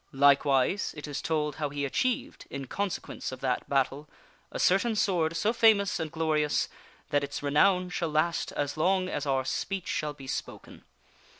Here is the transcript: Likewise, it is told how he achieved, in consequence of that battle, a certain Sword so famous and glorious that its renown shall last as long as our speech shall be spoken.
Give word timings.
Likewise, 0.13 0.95
it 0.97 1.07
is 1.07 1.21
told 1.21 1.57
how 1.57 1.69
he 1.69 1.85
achieved, 1.85 2.47
in 2.49 2.65
consequence 2.65 3.31
of 3.31 3.39
that 3.41 3.69
battle, 3.69 4.09
a 4.51 4.57
certain 4.57 4.95
Sword 4.95 5.37
so 5.37 5.53
famous 5.53 5.99
and 5.99 6.11
glorious 6.11 6.69
that 7.11 7.23
its 7.23 7.43
renown 7.43 7.87
shall 7.91 8.09
last 8.09 8.51
as 8.53 8.77
long 8.77 9.07
as 9.07 9.27
our 9.27 9.45
speech 9.45 9.87
shall 9.87 10.13
be 10.13 10.25
spoken. 10.25 10.83